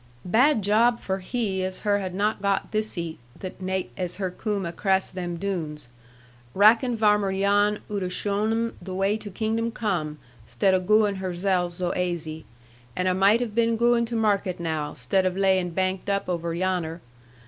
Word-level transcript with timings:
'Bad 0.25 0.63
job 0.63 0.99
for 0.99 1.19
he 1.19 1.63
as 1.63 1.81
her 1.81 1.99
had 1.99 2.15
not 2.15 2.41
got 2.41 2.71
thiccy 2.71 3.17
the 3.37 3.53
naight 3.59 3.91
as 3.95 4.15
her 4.15 4.31
coom 4.31 4.65
acrass 4.65 5.11
them 5.11 5.37
Doones. 5.37 5.89
Rackon 6.55 6.97
Varmer 6.97 7.31
Jan 7.39 7.81
'ood 7.87 8.01
a 8.01 8.07
zhown 8.09 8.49
them 8.49 8.73
the 8.81 8.95
wai 8.95 9.15
to 9.17 9.29
kingdom 9.29 9.69
come, 9.69 10.17
'stead 10.47 10.73
of 10.73 10.87
gooin' 10.87 11.17
herzel 11.17 11.69
zo 11.69 11.93
aisy. 11.95 12.45
And 12.95 13.07
a 13.07 13.13
maight 13.13 13.41
have 13.41 13.53
been 13.53 13.77
gooin' 13.77 14.05
to 14.07 14.15
market 14.15 14.59
now, 14.59 14.95
'stead 14.95 15.23
of 15.23 15.37
laying 15.37 15.69
banked 15.69 16.09
up 16.09 16.27
over 16.27 16.51
yanner. 16.55 17.01